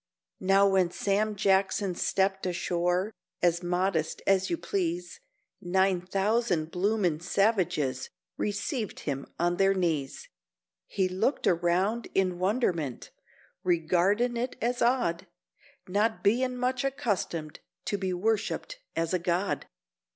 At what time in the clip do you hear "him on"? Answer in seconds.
9.01-9.57